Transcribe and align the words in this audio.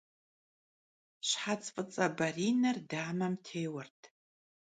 Şhets 1.29 1.67
f'ıts'e 1.73 2.07
beriner 2.17 2.77
damem 2.91 3.35
têuert. 3.45 3.99